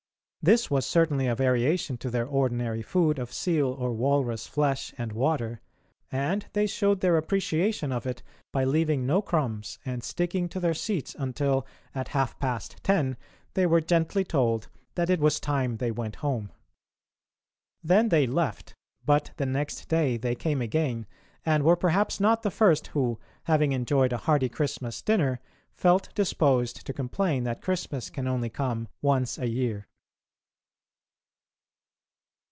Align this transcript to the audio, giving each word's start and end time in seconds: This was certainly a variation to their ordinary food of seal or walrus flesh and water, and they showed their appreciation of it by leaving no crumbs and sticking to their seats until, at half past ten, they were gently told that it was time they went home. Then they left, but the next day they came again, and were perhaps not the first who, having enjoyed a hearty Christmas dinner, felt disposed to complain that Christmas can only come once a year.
This 0.43 0.71
was 0.71 0.87
certainly 0.87 1.27
a 1.27 1.35
variation 1.35 1.97
to 1.99 2.09
their 2.09 2.25
ordinary 2.25 2.81
food 2.81 3.19
of 3.19 3.31
seal 3.31 3.67
or 3.73 3.93
walrus 3.93 4.47
flesh 4.47 4.91
and 4.97 5.11
water, 5.11 5.61
and 6.11 6.47
they 6.53 6.65
showed 6.65 7.01
their 7.01 7.15
appreciation 7.15 7.91
of 7.91 8.07
it 8.07 8.23
by 8.51 8.63
leaving 8.63 9.05
no 9.05 9.21
crumbs 9.21 9.77
and 9.85 10.03
sticking 10.03 10.49
to 10.49 10.59
their 10.59 10.73
seats 10.73 11.15
until, 11.19 11.67
at 11.93 12.07
half 12.17 12.39
past 12.39 12.77
ten, 12.83 13.17
they 13.53 13.67
were 13.67 13.81
gently 13.81 14.23
told 14.23 14.67
that 14.95 15.11
it 15.11 15.19
was 15.19 15.39
time 15.39 15.77
they 15.77 15.91
went 15.91 16.15
home. 16.25 16.49
Then 17.83 18.09
they 18.09 18.25
left, 18.25 18.73
but 19.05 19.33
the 19.37 19.45
next 19.45 19.89
day 19.89 20.17
they 20.17 20.33
came 20.33 20.59
again, 20.59 21.05
and 21.45 21.61
were 21.61 21.75
perhaps 21.75 22.19
not 22.19 22.41
the 22.41 22.49
first 22.49 22.87
who, 22.87 23.19
having 23.43 23.73
enjoyed 23.73 24.11
a 24.11 24.17
hearty 24.17 24.49
Christmas 24.49 25.03
dinner, 25.03 25.39
felt 25.75 26.09
disposed 26.15 26.83
to 26.87 26.93
complain 26.93 27.43
that 27.43 27.61
Christmas 27.61 28.09
can 28.09 28.27
only 28.27 28.49
come 28.49 28.87
once 29.03 29.37
a 29.37 29.47
year. 29.47 29.85